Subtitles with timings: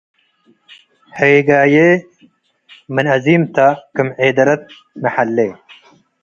[1.17, 1.73] ህግያዬ
[2.93, 3.55] ምን አዚምተ
[3.95, 4.63] ክም ዔደረት
[5.01, 5.37] ሚ ሐሌ